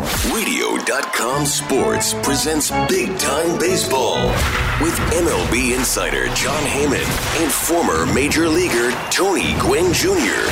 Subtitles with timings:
[0.00, 4.16] Radio.com Sports presents Big Time Baseball
[4.80, 10.48] with MLB insider Jon Heyman and former major leaguer Tony Gwynn Jr.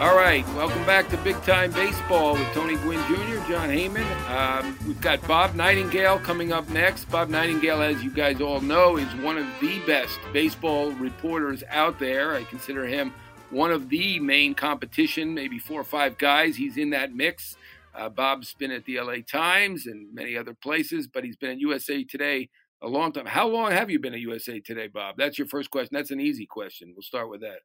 [0.00, 4.06] All right, welcome back to Big Time Baseball with Tony Gwynn Jr., Jon Heyman.
[4.30, 7.06] Um, we've got Bob Nightingale coming up next.
[7.06, 11.98] Bob Nightingale, as you guys all know, is one of the best baseball reporters out
[11.98, 12.34] there.
[12.34, 13.12] I consider him
[13.50, 16.56] one of the main competition, maybe four or five guys.
[16.56, 17.56] He's in that mix.
[17.94, 21.58] Uh, Bob's been at the LA Times and many other places, but he's been at
[21.58, 22.48] USA Today
[22.82, 23.26] a long time.
[23.26, 25.16] How long have you been at USA Today, Bob?
[25.16, 25.90] That's your first question.
[25.92, 26.92] That's an easy question.
[26.94, 27.60] We'll start with that.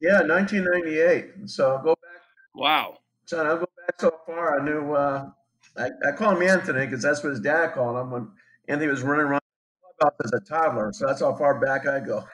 [0.00, 1.48] Yeah, 1998.
[1.48, 2.22] So I'll go back.
[2.54, 2.98] Wow.
[3.24, 4.60] Son, I'll go back so far.
[4.60, 5.30] I knew, uh,
[5.76, 8.28] I, I call him Anthony because that's what his dad called him when
[8.68, 9.40] Anthony was running around
[10.24, 10.92] as a toddler.
[10.92, 12.24] So that's how far back I go.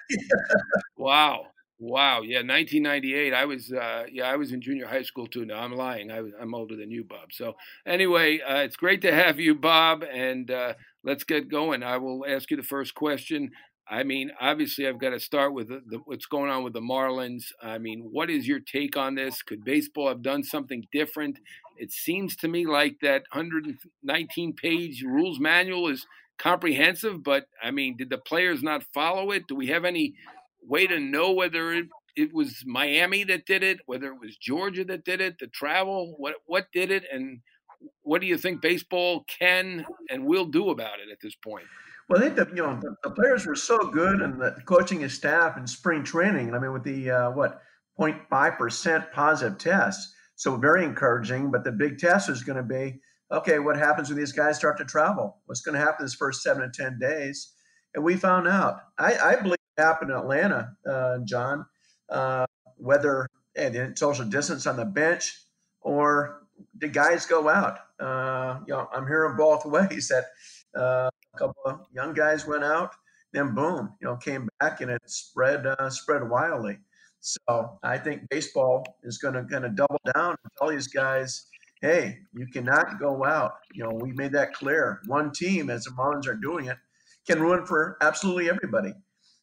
[0.97, 1.47] wow.
[1.79, 2.23] Wow.
[2.23, 2.39] Yeah.
[2.39, 3.35] 1998.
[3.35, 5.45] I was, uh, yeah, I was in junior high school too.
[5.45, 6.11] No, I'm lying.
[6.11, 7.33] I, I'm older than you, Bob.
[7.33, 7.55] So
[7.87, 10.05] anyway, uh, it's great to have you, Bob.
[10.05, 11.83] And, uh, let's get going.
[11.83, 13.51] I will ask you the first question.
[13.87, 16.81] I mean, obviously, I've got to start with the, the, what's going on with the
[16.81, 17.45] Marlins.
[17.63, 19.43] I mean, what is your take on this?
[19.43, 21.39] Could baseball have done something different?
[21.77, 26.07] It seems to me like that 119 page rules manual is
[26.39, 29.47] comprehensive, but I mean, did the players not follow it?
[29.49, 30.15] Do we have any
[30.67, 31.87] way to know whether it,
[32.17, 36.15] it was Miami that did it, whether it was Georgia that did it, the travel,
[36.19, 37.41] what what did it, and
[38.03, 41.67] what do you think baseball can and will do about it at this point?
[42.09, 45.01] Well, I think that you know the, the, players were so good, and the coaching
[45.01, 46.55] his staff in spring training.
[46.55, 47.61] I mean, with the uh, what
[47.99, 51.51] 0.5 percent positive tests, so very encouraging.
[51.51, 53.01] But the big test is going to be
[53.33, 53.59] okay.
[53.59, 55.41] What happens when these guys start to travel?
[55.47, 57.53] What's going to happen this first seven to ten days?
[57.95, 58.81] And we found out.
[58.99, 61.67] I, I believe happened in Atlanta, uh, Jon.
[62.09, 62.47] Uh,
[62.77, 65.41] whether and social distance on the bench
[65.81, 66.43] or
[66.79, 67.79] the guys go out.
[68.01, 70.25] Uh, you know, I'm hearing both ways that
[70.79, 72.95] uh, a couple of young guys went out,
[73.33, 76.79] then boom, you know, came back and it spread uh, spread wildly.
[77.21, 81.47] So I think baseball is going to kind of double down and tell these guys,
[81.81, 83.55] hey, you cannot go out.
[83.73, 85.01] You know, we made that clear.
[85.07, 86.77] One team, as the Marlins are doing it,
[87.27, 88.93] can ruin for absolutely everybody.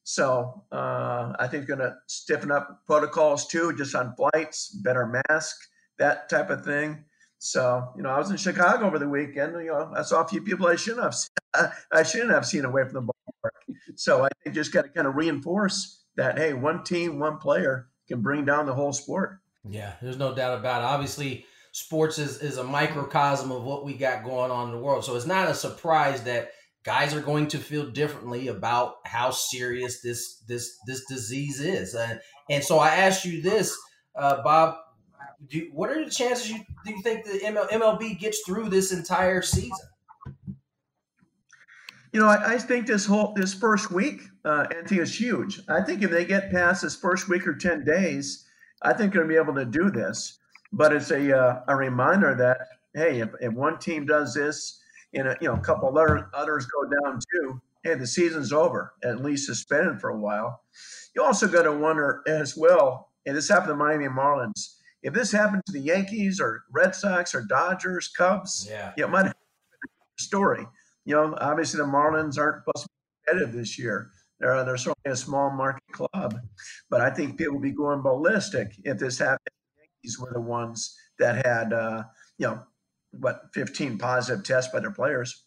[0.03, 5.55] So uh, I think going to stiffen up protocols too, just on flights, better mask,
[5.99, 7.05] that type of thing.
[7.39, 9.53] So, you know, I was in Chicago over the weekend.
[9.53, 11.29] You know, I saw a few people I shouldn't have seen,
[11.91, 13.75] I shouldn't have seen away from the ballpark.
[13.95, 17.87] So I think just got to kind of reinforce that hey, one team, one player
[18.07, 19.39] can bring down the whole sport.
[19.67, 20.85] Yeah, there's no doubt about it.
[20.85, 25.05] Obviously, sports is, is a microcosm of what we got going on in the world.
[25.05, 26.51] So it's not a surprise that
[26.83, 31.93] guys are going to feel differently about how serious this this this disease is.
[31.93, 32.19] And
[32.49, 33.77] and so I asked you this,
[34.15, 34.75] uh, Bob
[35.47, 38.91] do, what are the chances you do you think the ML, MLB gets through this
[38.91, 39.87] entire season?
[42.13, 45.61] You know, I, I think this whole this first week, uh, is huge.
[45.69, 48.45] I think if they get past this first week or ten days,
[48.81, 50.37] I think they're going to be able to do this.
[50.73, 54.80] But it's a uh, a reminder that hey, if, if one team does this,
[55.13, 58.93] and a, you know a couple other others go down too, hey, the season's over.
[59.03, 60.61] At least suspended for a while.
[61.15, 65.31] You also got to wonder as well, and this happened to Miami Marlins if this
[65.31, 69.89] happened to the Yankees or Red Sox or Dodgers, Cubs, yeah, it might have been
[70.19, 70.67] a story.
[71.05, 74.11] You know, obviously the Marlins aren't supposed to be competitive this year.
[74.39, 76.39] They're they're certainly a small market club,
[76.89, 79.39] but I think people will be going ballistic if this happened.
[79.77, 82.03] The Yankees were the ones that had, uh,
[82.37, 82.63] you know,
[83.11, 85.43] what 15 positive tests by their players.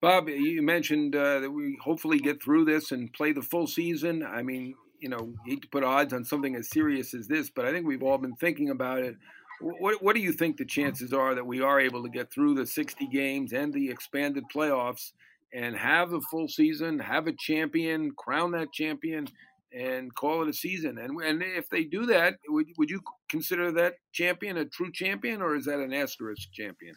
[0.00, 4.24] Bob, you mentioned uh, that we hopefully get through this and play the full season.
[4.24, 7.64] I mean, you know, hate to put odds on something as serious as this, but
[7.64, 9.16] I think we've all been thinking about it.
[9.60, 12.54] What, what do you think the chances are that we are able to get through
[12.54, 15.12] the 60 games and the expanded playoffs
[15.52, 19.26] and have the full season, have a champion, crown that champion,
[19.72, 20.98] and call it a season.
[20.98, 25.42] And and if they do that, would would you consider that champion a true champion,
[25.42, 26.94] or is that an asterisk champion?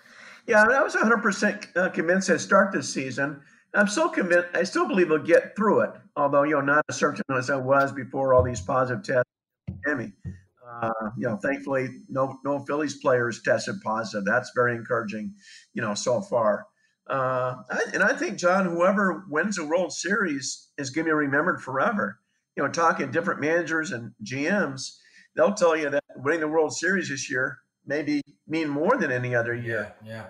[0.47, 3.41] Yeah, I was 100 percent uh, convinced at start this season.
[3.73, 4.49] I'm still convinced.
[4.53, 7.55] I still believe they'll get through it, although you know not as certain as I
[7.55, 9.29] was before all these positive tests.
[9.87, 10.11] Emmy,
[10.81, 14.25] uh, you know, thankfully no no Phillies players tested positive.
[14.25, 15.33] That's very encouraging,
[15.73, 16.67] you know, so far.
[17.09, 21.13] Uh, I, and I think Jon, whoever wins the World Series is going to be
[21.13, 22.20] remembered forever
[22.55, 24.97] you know, talking to different managers and GMs,
[25.35, 29.35] they'll tell you that winning the World Series this year maybe mean more than any
[29.35, 29.93] other year.
[30.03, 30.27] Yeah,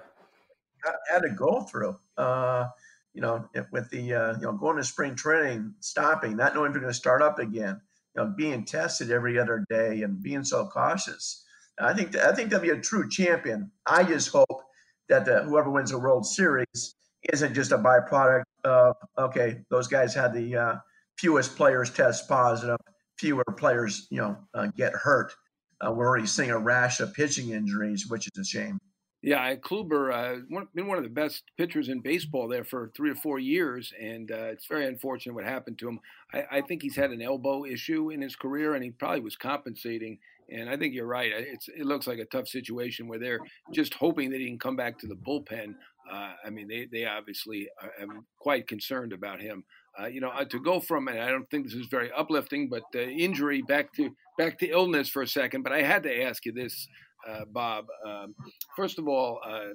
[0.83, 0.91] yeah.
[1.11, 1.97] Had to go through.
[2.17, 2.67] Uh,
[3.13, 6.73] you know, with the uh, you know going to spring training, stopping, not knowing if
[6.73, 7.81] you're going to start up again,
[8.15, 11.43] you know, being tested every other day, and being so cautious.
[11.79, 13.71] I think that, I think they'll be a true champion.
[13.85, 14.63] I just hope
[15.09, 16.95] that the, whoever wins the World Series
[17.33, 20.75] isn't just a byproduct of okay, those guys had the uh,
[21.21, 22.77] fewest players test positive,
[23.17, 25.33] fewer players, you know, uh, get hurt.
[25.79, 28.79] Uh, we're already seeing a rash of pitching injuries, which is a shame.
[29.23, 33.15] Yeah, Kluber, uh, been one of the best pitchers in baseball there for three or
[33.15, 35.99] four years, and uh, it's very unfortunate what happened to him.
[36.33, 39.35] I, I, think he's had an elbow issue in his career, and he probably was
[39.35, 40.17] compensating.
[40.49, 41.31] And I think you're right.
[41.35, 43.39] It's, it looks like a tough situation where they're
[43.71, 45.75] just hoping that he can come back to the bullpen.
[46.11, 49.63] Uh, I mean, they, they obviously are, are quite concerned about him.
[49.99, 52.69] Uh, you know, uh, to go from and I don't think this is very uplifting,
[52.69, 55.63] but uh, injury back to back to illness for a second.
[55.63, 56.87] But I had to ask you this,
[57.27, 57.87] uh, Bob.
[58.05, 58.33] Um,
[58.77, 59.73] first of all, uh,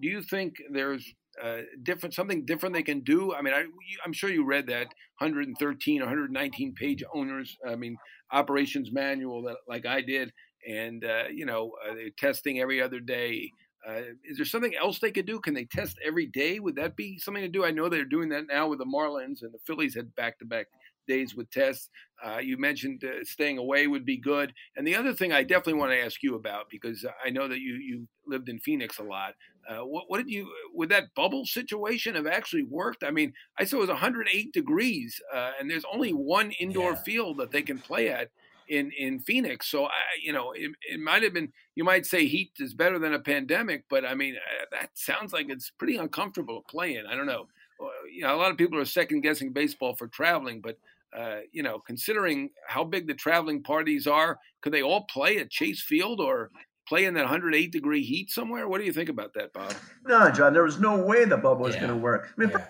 [0.00, 1.06] do you think there's
[1.40, 3.32] uh, different something different they can do?
[3.32, 3.64] I mean, I,
[4.04, 4.88] am sure you read that
[5.18, 7.96] 113 119 page owners, I mean,
[8.32, 10.32] operations manual that like I did,
[10.66, 11.72] and you know,
[12.18, 13.52] testing every other day.
[13.88, 15.40] Uh, is there something else they could do?
[15.40, 16.58] Can they test every day?
[16.60, 17.64] Would that be something to do?
[17.64, 20.66] I know they're doing that now with the Marlins, and the Phillies had back-to-back
[21.06, 21.88] days with tests.
[22.22, 24.52] Uh, you mentioned uh, staying away would be good.
[24.76, 27.60] And the other thing I definitely want to ask you about because I know that
[27.60, 29.34] you you lived in Phoenix a lot.
[29.68, 33.04] Uh, what, what, did you would that bubble situation have actually worked?
[33.04, 37.02] I mean, I saw it was 108 degrees, uh, and there's only one indoor yeah.
[37.02, 38.30] field that they can play at
[38.68, 39.70] in in Phoenix.
[39.70, 39.92] So I,
[40.22, 41.52] you know, it, it might have been.
[41.74, 45.32] You might say heat is better than a pandemic, but I mean uh, that sounds
[45.32, 47.06] like it's pretty uncomfortable to play in.
[47.06, 47.48] I don't know.
[47.80, 50.78] Uh, you know, a lot of people are second guessing baseball for traveling, but
[51.16, 55.50] uh, you know, considering how big the traveling parties are, could they all play at
[55.50, 56.50] Chase Field or
[56.86, 58.68] play in that 108 degree heat somewhere?
[58.68, 59.72] What do you think about that, Bob?
[60.06, 61.82] No, Jon, there was no way the bubble was yeah.
[61.82, 62.28] going to work.
[62.36, 62.64] I mean, yeah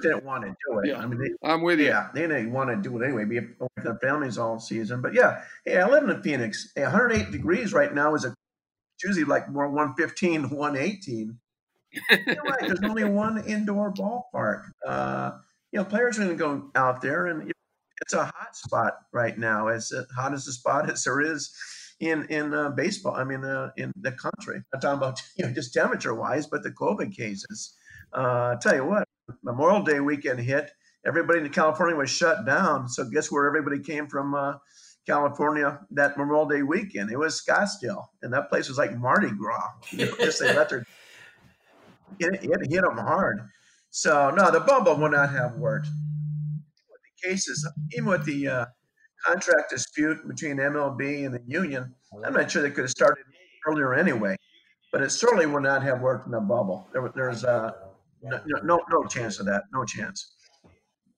[0.00, 0.88] didn't want to do it.
[0.88, 1.86] Yeah, I mean, they, I'm with you.
[1.86, 3.24] Yeah, they didn't want to do it anyway.
[3.82, 5.02] Their families all season.
[5.02, 6.72] But yeah, hey, I live in Phoenix.
[6.74, 8.34] Hey, 108 degrees right now is a
[9.02, 11.38] usually like more 115, 118.
[12.10, 12.60] You're right.
[12.60, 14.72] There's only one indoor ballpark.
[14.86, 15.32] Uh,
[15.72, 17.50] you know, players are going to go out there, and
[18.02, 19.68] it's a hot spot right now.
[19.68, 21.50] As hot as the spot as there is
[22.00, 23.14] in in uh, baseball.
[23.14, 24.62] I mean, uh, in the country.
[24.72, 27.74] I'm talking about you know just temperature wise, but the COVID cases.
[28.12, 29.06] Uh, tell you what,
[29.42, 30.70] Memorial Day weekend hit,
[31.08, 32.88] everybody in California was shut down.
[32.88, 34.34] So guess where everybody came from?
[34.34, 34.54] Uh,
[35.08, 37.10] California that Memorial Day weekend.
[37.10, 39.70] It was Scottsdale, and that place was like Mardi Gras.
[39.90, 40.80] Just they let their
[42.18, 43.40] it, it hit them hard.
[43.90, 45.86] So no, the bubble would not have worked.
[45.86, 48.66] With the cases, even with the uh,
[49.24, 53.24] contract dispute between MLB and the union, I'm not sure they could have started
[53.66, 54.36] earlier anyway.
[54.92, 56.86] But it certainly would not have worked in the bubble.
[56.92, 57.72] There, there's uh,
[58.22, 59.64] no, no, no chance of that.
[59.72, 60.34] No chance.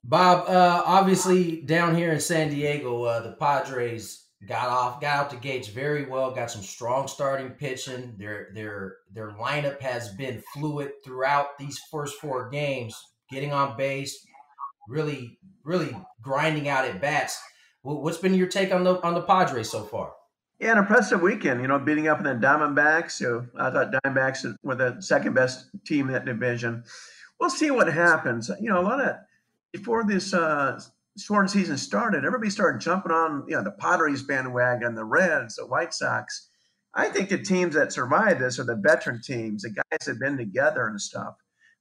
[0.04, 5.30] Bob, uh, obviously down here in San Diego, uh, the Padres got off, got out
[5.30, 6.30] the gates very well.
[6.30, 8.14] Got some strong starting pitching.
[8.19, 12.97] Their their their lineup has been fluid throughout these first four games,
[13.30, 14.26] getting on base,
[14.88, 17.38] really really grinding out at bats.
[17.83, 20.12] What's been your take on the on the Padres so far?
[20.59, 21.61] Yeah, an impressive weekend.
[21.62, 23.12] You know, beating up in the Diamondbacks.
[23.12, 26.85] So I thought Diamondbacks were the second best team in that division.
[27.38, 28.50] We'll see what happens.
[28.61, 29.16] You know, a lot of
[29.72, 30.80] before this uh,
[31.18, 35.66] short season started, everybody started jumping on you know the Padres bandwagon, the Reds, the
[35.66, 36.48] White Sox.
[36.94, 40.20] I think the teams that survive this are the veteran teams, the guys that have
[40.20, 41.34] been together and stuff.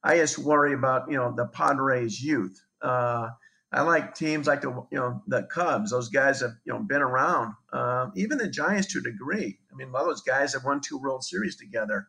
[0.04, 2.60] I just worry about you know the Padres youth.
[2.80, 3.28] Uh,
[3.72, 5.90] I like teams like the you know the Cubs.
[5.90, 7.54] Those guys have you know been around.
[7.72, 9.58] Uh, even the Giants to a degree.
[9.72, 12.08] I mean, a lot of those guys have won two World Series together.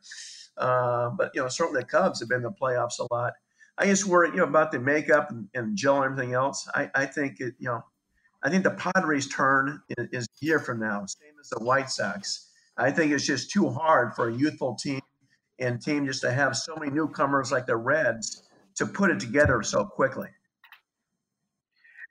[0.57, 3.33] Uh, but you know, certainly the Cubs have been in the playoffs a lot.
[3.81, 6.69] I just worry you know about the makeup and, and Jill and everything else.
[6.75, 7.83] I, I think it you know,
[8.43, 11.89] I think the Padres' turn is, is a year from now, same as the White
[11.89, 12.51] Sox.
[12.77, 15.01] I think it's just too hard for a youthful team
[15.57, 18.43] and team just to have so many newcomers like the Reds
[18.75, 20.29] to put it together so quickly.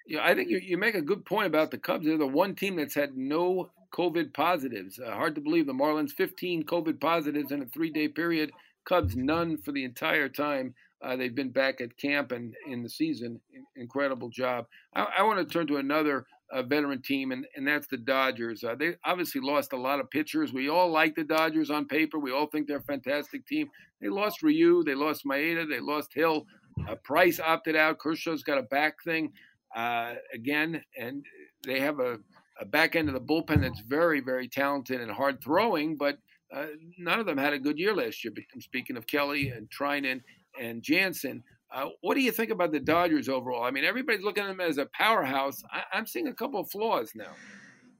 [0.08, 2.04] Yeah, I think you, you make a good point about the Cubs.
[2.04, 4.98] They're the one team that's had no COVID positives.
[4.98, 8.50] Uh, hard to believe the Marlins 15 COVID positives in a three day period.
[8.84, 10.74] Cubs none for the entire time.
[11.02, 13.40] Uh, they've been back at camp and in the season.
[13.76, 14.66] Incredible job.
[14.94, 18.64] I, I want to turn to another uh, veteran team, and, and that's the Dodgers.
[18.64, 20.52] Uh, they obviously lost a lot of pitchers.
[20.52, 22.18] We all like the Dodgers on paper.
[22.18, 23.70] We all think they're a fantastic team.
[24.00, 26.46] They lost Ryu, they lost Maeda, they lost Hill.
[26.88, 27.98] Uh, Price opted out.
[27.98, 29.32] Kershaw's got a back thing
[29.74, 31.24] uh, again, and
[31.66, 32.18] they have a,
[32.60, 36.18] a, back end of the bullpen that's very, very talented and hard throwing, but
[36.54, 36.66] uh,
[36.98, 38.32] none of them had a good year last year.
[38.54, 40.20] I'm speaking of Kelly and Treinen
[40.58, 41.42] and Jansen.
[41.72, 43.62] Uh, what do you think about the Dodgers overall?
[43.62, 45.62] I mean, everybody's looking at them as a powerhouse.
[45.70, 47.32] I, am seeing a couple of flaws now.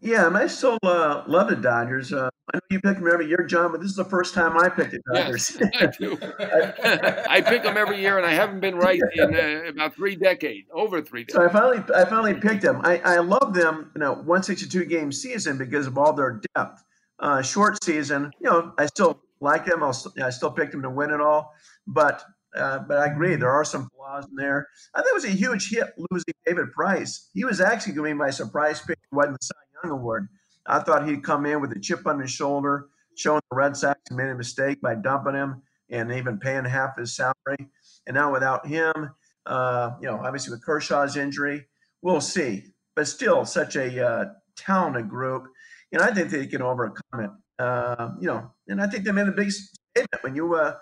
[0.01, 2.13] Yeah, and I still uh, love the Dodgers.
[2.13, 4.57] Uh, I know you pick them every year, Jon, but this is the first time
[4.57, 5.59] I picked the Dodgers.
[5.61, 6.19] Yes, I do.
[7.29, 10.69] I pick them every year, and I haven't been right in uh, about three decades,
[10.73, 11.35] over three decades.
[11.35, 12.81] So I finally, I finally picked them.
[12.83, 16.83] I, I love them in a 162 game season because of all their depth.
[17.19, 19.83] Uh, short season, you know, I still like them.
[19.83, 21.53] I'll, I still picked them to win it all,
[21.87, 22.25] but
[22.57, 24.69] uh, but I agree, there are some flaws in there.
[24.95, 27.29] I think it was a huge hit losing David Price.
[27.33, 28.99] He was actually going to be my surprise pick.
[29.13, 30.29] Wasn't the Cy Young Award.
[30.67, 33.99] I thought he'd come in with a chip on his shoulder, showing the Red Sox
[34.11, 37.69] made a mistake by dumping him and even paying half his salary.
[38.07, 39.11] And now without him,
[39.47, 41.67] uh, you know, obviously with Kershaw's injury,
[42.03, 42.65] we'll see.
[42.95, 44.25] But still, such a uh,
[44.57, 45.45] talented group,
[45.93, 47.31] and I think they can overcome it.
[47.59, 50.77] Uh, you know, and I think they made a big statement when you uh,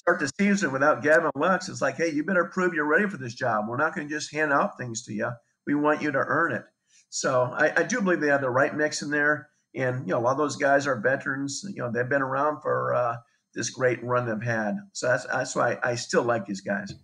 [0.00, 3.18] start the season without Gavin Lux, it's like, hey, you better prove you're ready for
[3.18, 3.68] this job.
[3.68, 5.30] We're not going to just hand out things to you.
[5.66, 6.64] We want you to earn it.
[7.10, 9.50] So I, I, do believe they have the right mix in there.
[9.74, 11.64] And, you know, a lot of those guys are veterans.
[11.68, 13.16] You know, they've been around for uh,
[13.54, 14.76] this great run they've had.
[14.92, 16.94] So that's, that's why I still like these guys.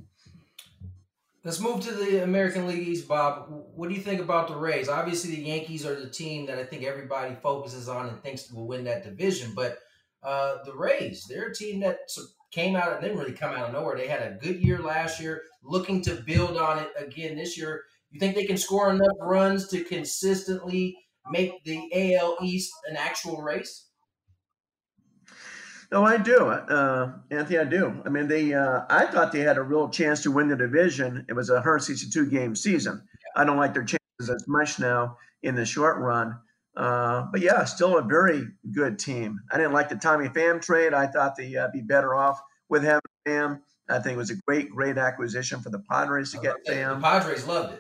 [1.45, 3.47] Let's move to the American League East, Bob.
[3.49, 4.88] What do you think about the Rays?
[4.88, 8.67] Obviously, the Yankees are the team that I think everybody focuses on and thinks will
[8.67, 9.53] win that division.
[9.55, 9.79] But
[10.23, 12.11] uh, the Rays, they're a team that
[12.50, 13.97] came out and didn't really come out of nowhere.
[13.97, 17.83] They had a good year last year, looking to build on it again this year.
[18.11, 20.97] You think they can score enough runs to consistently
[21.31, 23.88] make the AL East an actual race?
[25.93, 27.59] No, I do, uh, Anthony.
[27.59, 28.03] I do.
[28.05, 28.53] I mean, they.
[28.53, 31.25] Uh, I thought they had a real chance to win the division.
[31.29, 33.03] It was a 162 game season.
[33.37, 36.38] I don't like their chances as much now in the short run.
[36.76, 39.40] Uh, but yeah, still a very good team.
[39.50, 40.92] I didn't like the Tommy Pham trade.
[40.92, 43.61] I thought they'd uh, be better off with having Pham.
[43.88, 46.97] I think it was a great, great acquisition for the Padres to get Pham.
[46.97, 47.75] The Padres loved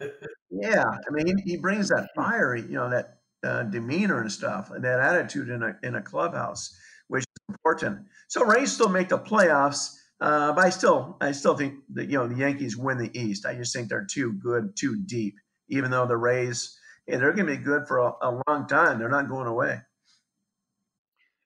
[0.00, 0.14] it.
[0.50, 4.70] yeah, I mean, he, he, brings that fire, you know, that uh, demeanor and stuff,
[4.70, 6.76] and that attitude in a in a clubhouse,
[7.08, 8.06] which is important.
[8.28, 12.16] So Rays still make the playoffs, uh, but I still I still think that you
[12.16, 13.44] know the Yankees win the East.
[13.44, 15.34] I just think they're too good, too deep.
[15.68, 18.98] Even though the Rays hey, they're going to be good for a, a, long time.
[18.98, 19.80] They're not going away.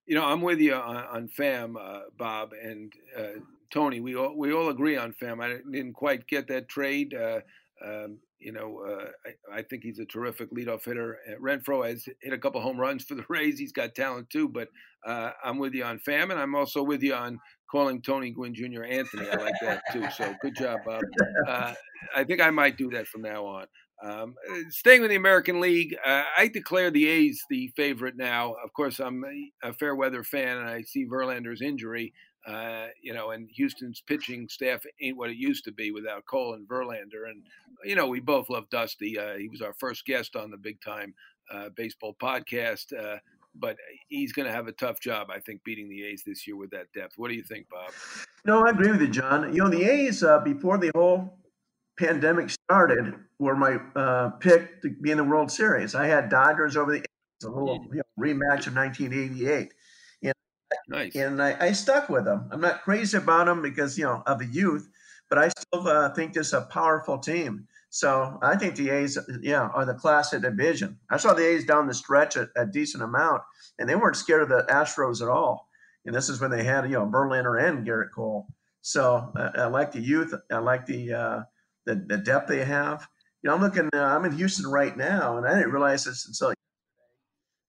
[0.07, 3.40] You know, I'm with you on, on Pham, uh, Bob and uh,
[3.73, 4.00] Tony.
[4.00, 5.42] We all we all agree on Pham.
[5.42, 7.14] I didn't quite get that trade.
[7.14, 7.40] Uh,
[7.85, 11.19] um, you know, uh, I, I, think he's a terrific leadoff hitter.
[11.28, 13.59] Uh, Renfroe has hit a couple home runs for the Rays.
[13.59, 14.49] He's got talent too.
[14.49, 14.69] But
[15.07, 17.38] uh, I'm with you on Pham, and I'm also with you on
[17.71, 18.85] calling Tony Gwynn Jr.
[18.85, 19.28] Anthony.
[19.31, 20.04] I like that too.
[20.16, 21.02] So good job, Bob.
[22.14, 23.66] I think I might do that from now on.
[24.03, 28.55] Um, uh, staying with the American League, uh, I declare the A's the favorite now.
[28.65, 29.25] Of course, I'm
[29.63, 32.13] a fair weather fan, and I see Verlander's injury.
[32.45, 36.55] Uh, you know, and Houston's pitching staff ain't what it used to be without Cole
[36.55, 37.29] and Verlander.
[37.31, 37.45] And
[37.85, 39.17] you know, we both love Dusty.
[39.19, 41.15] Uh, he was our first guest on the Big Time
[41.53, 42.93] uh, Baseball podcast.
[42.99, 43.19] Uh,
[43.55, 43.77] but
[44.09, 46.71] he's going to have a tough job, I think, beating the A's this year with
[46.71, 47.15] that depth.
[47.19, 47.93] What do you think, Bob?
[48.47, 49.53] No, I agree with you, Jon.
[49.53, 51.39] You know, the A's before the whole
[51.99, 55.95] pandemic started were my uh, pick to be in the World Series.
[55.95, 57.05] I had Dodgers over the
[57.45, 59.73] a little you know, rematch of 1988.
[60.23, 60.35] And,
[60.89, 61.15] nice.
[61.17, 62.49] and I, I, stuck with them.
[62.51, 64.89] I'm not crazy about them because, you know, of the youth,
[65.29, 67.67] but I still uh, think this is a powerful team.
[67.91, 70.99] So I think the A's, yeah, are the class of division.
[71.11, 73.43] I saw the A's down the stretch a, a decent amount,
[73.79, 75.69] and they weren't scared of the Astros at all.
[76.07, 78.47] And this is when they had, you know, Verlander and Gerrit Cole.
[78.81, 80.35] So I, I like the youth.
[80.51, 81.43] I like the uh,
[81.87, 83.07] the, the depth they have.
[83.43, 83.91] You know, I'm looking.
[83.95, 86.55] Uh, I'm in Houston right now, and I didn't realize this until.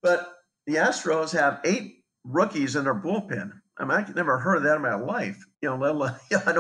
[0.02, 0.34] But
[0.68, 3.52] the Astros have eight rookies in their bullpen.
[3.78, 5.44] I mean, I never heard of that in my life.
[5.62, 6.60] You know, let alone you know,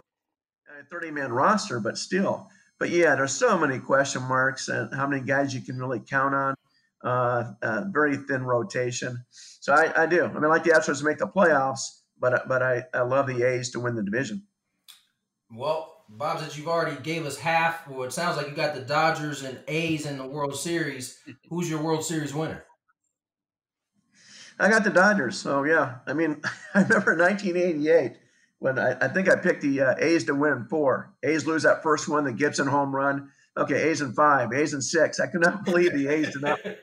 [0.79, 2.48] a 30 man roster, but still.
[2.79, 6.33] But yeah, there's so many question marks and how many guys you can really count
[6.33, 6.55] on.
[7.03, 9.25] Uh, uh, very thin rotation.
[9.29, 10.24] So I, I do.
[10.24, 13.72] I mean, like the Astros make the playoffs, but but I, I love the A's
[13.72, 14.43] to win the division.
[15.51, 18.82] Well, Bob, that you've already gave us half, well, it sounds like you got the
[18.82, 21.20] Dodgers and A's in the World Series.
[21.50, 22.63] Who's your World Series winner?
[24.60, 25.39] I got the Dodgers.
[25.39, 26.41] So yeah, I mean,
[26.75, 28.17] I remember 1988
[28.60, 31.13] when I, I think I picked the uh, A's to win four.
[31.24, 33.29] A's lose that first one, the Gibson home run.
[33.58, 35.20] Okay, A's in five, A's in six.
[35.20, 36.75] I could not believe the A's did not they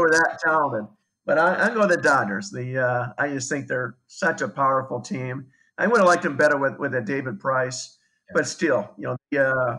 [0.00, 0.88] were that talented.
[1.26, 2.50] But I, I go the Dodgers.
[2.50, 5.48] The uh, I just think they're such a powerful team.
[5.78, 7.98] I would have liked him better with with a David Price,
[8.34, 9.78] but still, you know, the, uh,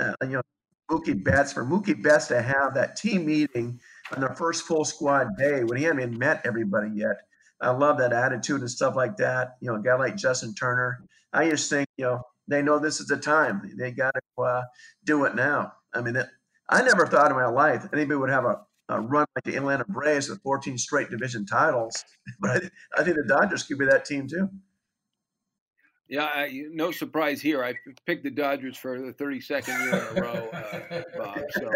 [0.00, 0.42] uh, you know,
[0.90, 3.78] Mookie Betts for Mookie Betts to have that team meeting
[4.14, 7.16] on the first full squad day when he hadn't even met everybody yet.
[7.60, 9.56] I love that attitude and stuff like that.
[9.60, 11.04] You know, a guy like Justin Turner.
[11.32, 13.70] I just think you know they know this is the time.
[13.76, 14.62] They got to uh,
[15.04, 15.72] do it now.
[15.92, 16.26] I mean, it,
[16.70, 19.84] I never thought in my life anybody would have a uh, run like the Atlanta
[19.88, 22.04] Braves with 14 straight division titles.
[22.40, 24.48] But I, I, think the Dodgers could be that team too.
[26.08, 27.62] Yeah, I, no surprise here.
[27.62, 27.74] I
[28.06, 31.40] picked the Dodgers for the 32nd year in a row, uh, Bob.
[31.52, 31.70] So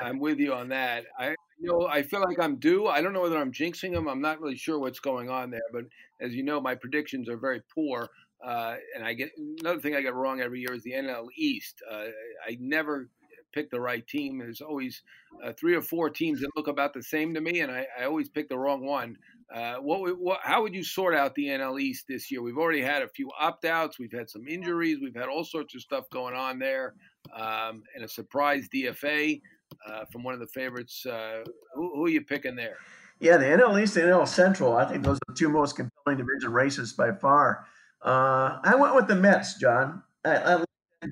[0.00, 1.06] I'm with you on that.
[1.18, 2.86] I, you know, I feel like I'm due.
[2.86, 4.06] I don't know whether I'm jinxing them.
[4.06, 5.62] I'm not really sure what's going on there.
[5.72, 5.86] But
[6.20, 8.10] as you know, my predictions are very poor.
[8.44, 11.82] Uh, and I get another thing I get wrong every year is the NL East.
[11.90, 12.06] Uh,
[12.46, 13.08] I never
[13.54, 14.38] pick the right team.
[14.38, 15.02] There's always
[15.42, 18.04] uh, three or four teams that look about the same to me, and I, I
[18.04, 19.16] always pick the wrong one.
[19.54, 22.42] Uh, what, what, how would you sort out the NL East this year?
[22.42, 25.74] We've already had a few opt outs, we've had some injuries, we've had all sorts
[25.74, 26.94] of stuff going on there,
[27.34, 29.40] um, and a surprise DFA
[29.88, 31.06] uh, from one of the favorites.
[31.06, 31.44] Uh,
[31.74, 32.76] who, who, are you picking there?
[33.20, 34.76] Yeah, the NL East and NL Central.
[34.76, 37.66] I think those are the two most compelling division races by far.
[38.02, 40.02] Uh, I went with the Mets, Jon.
[40.24, 40.64] I, I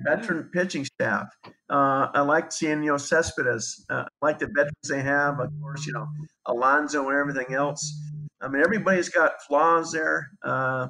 [0.03, 1.27] veteran pitching staff.
[1.69, 3.85] Uh, I like seeing, you know, Cespedes.
[3.89, 5.39] Uh, I like the veterans they have.
[5.39, 6.07] Of course, you know,
[6.45, 7.93] Alonso and everything else.
[8.41, 10.31] I mean, everybody's got flaws there.
[10.43, 10.87] Uh,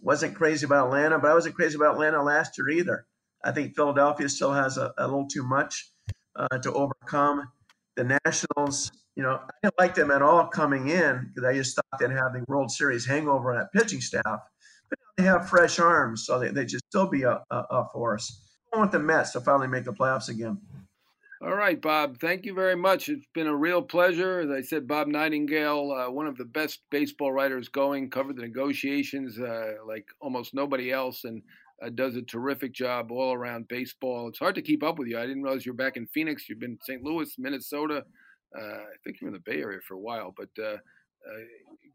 [0.00, 3.06] wasn't crazy about Atlanta, but I wasn't crazy about Atlanta last year either.
[3.44, 5.90] I think Philadelphia still has a, a little too much
[6.36, 7.50] uh, to overcome.
[7.96, 11.74] The Nationals, you know, I didn't like them at all coming in because I just
[11.74, 14.40] thought they'd have the World Series hangover on that pitching staff.
[15.16, 18.40] They have fresh arms, so they, they just still be a, a, a force.
[18.72, 20.58] I want the Mets to finally make the playoffs again.
[21.44, 22.18] All right, Bob.
[22.18, 23.08] Thank you very much.
[23.08, 24.40] It's been a real pleasure.
[24.40, 28.42] As I said, Bob Nightingale, uh, one of the best baseball writers going, covered the
[28.42, 31.42] negotiations uh, like almost nobody else, and
[31.84, 34.28] uh, does a terrific job all around baseball.
[34.28, 35.18] It's hard to keep up with you.
[35.18, 36.48] I didn't realize you're back in Phoenix.
[36.48, 37.02] You've been St.
[37.02, 38.04] Louis, Minnesota.
[38.56, 40.76] Uh, I think you're in the Bay Area for a while, but uh,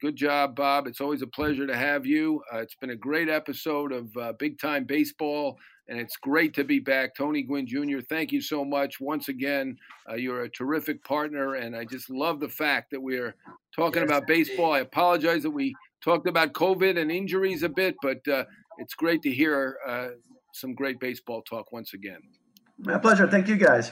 [0.02, 0.88] good job, Bob.
[0.88, 2.42] It's always a pleasure to have you.
[2.54, 5.58] it's been a great episode of Big Time Baseball
[5.90, 7.16] and it's great to be back.
[7.16, 9.00] Tony Gwynn Jr., thank you so much.
[9.00, 9.78] Once again,
[10.10, 13.36] uh, you're a terrific partner, and I just love the fact that we're
[13.74, 14.74] talking yes, about baseball.
[14.74, 18.44] I apologize that we talked about COVID and injuries a bit, but uh,
[18.80, 20.10] it's great to hear uh,
[20.54, 22.20] some great baseball talk once again.
[22.78, 23.28] My pleasure.
[23.28, 23.92] Thank you, guys.